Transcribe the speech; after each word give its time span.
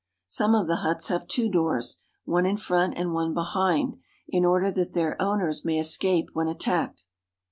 Some 0.29 0.55
of 0.55 0.65
the 0.65 0.77
huts 0.77 1.09
have 1.09 1.27
two 1.27 1.47
doors, 1.47 2.01
one 2.25 2.47
in 2.47 2.57
front 2.57 2.97
and 2.97 3.13
one 3.13 3.35
behind, 3.35 3.97
in 4.27 4.43
order 4.43 4.71
that 4.71 4.93
their 4.93 5.15
owners 5.21 5.63
may 5.63 5.77
escape 5.77 6.29
when 6.33 6.47
attacked. 6.47 7.05